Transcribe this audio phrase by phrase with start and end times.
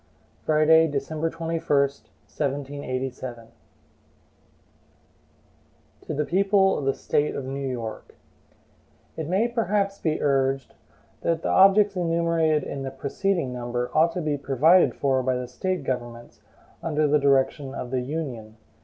[0.47, 3.33] Friday, December 21, 1787.
[3.35, 3.53] HAMILTON
[6.07, 8.15] To the People of the State of New York:
[9.15, 10.73] IT MAY perhaps be urged
[11.21, 15.47] that the objects enumerated in the preceding number ought to be provided for by the
[15.47, 16.41] State governments,
[16.81, 18.57] under the direction of the Union.